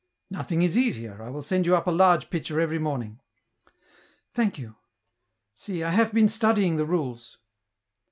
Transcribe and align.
"Nothing 0.31 0.63
is 0.63 0.75
easier; 0.75 1.21
I 1.21 1.29
will 1.29 1.43
send 1.43 1.67
you 1.67 1.75
up 1.75 1.85
a 1.85 1.91
large 1.91 2.31
pitcher 2.31 2.59
every 2.59 2.79
morning."" 2.79 3.19
Thank 4.33 4.57
you... 4.57 4.75
see, 5.53 5.83
I 5.83 5.91
have 5.91 6.11
been 6.11 6.27
studying 6.27 6.77
the 6.77 6.85
rules." 6.85 7.37